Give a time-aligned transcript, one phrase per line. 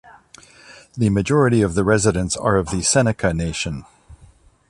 [0.95, 3.85] The majority of the residents are of the Seneca Nation.